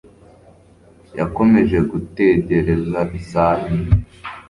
[1.19, 3.93] Yakomeje gutegereza isaha imwe.